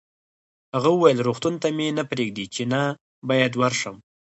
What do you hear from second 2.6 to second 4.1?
نه باید ورشم.